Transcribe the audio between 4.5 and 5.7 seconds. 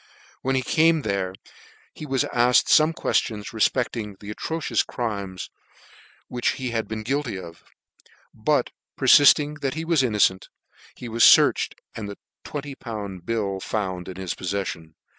cious crimes